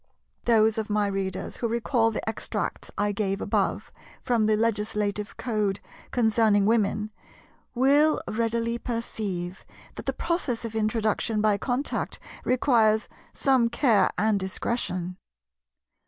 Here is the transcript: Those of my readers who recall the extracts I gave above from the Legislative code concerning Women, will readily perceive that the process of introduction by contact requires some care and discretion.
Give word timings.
Those 0.45 0.79
of 0.79 0.89
my 0.89 1.05
readers 1.05 1.57
who 1.57 1.67
recall 1.67 2.09
the 2.09 2.27
extracts 2.27 2.89
I 2.97 3.11
gave 3.11 3.39
above 3.39 3.91
from 4.23 4.47
the 4.47 4.55
Legislative 4.57 5.37
code 5.37 5.79
concerning 6.09 6.65
Women, 6.65 7.11
will 7.75 8.19
readily 8.27 8.79
perceive 8.79 9.63
that 9.93 10.07
the 10.07 10.11
process 10.13 10.65
of 10.65 10.73
introduction 10.73 11.39
by 11.39 11.59
contact 11.59 12.17
requires 12.43 13.07
some 13.31 13.69
care 13.69 14.09
and 14.17 14.39
discretion. 14.39 15.17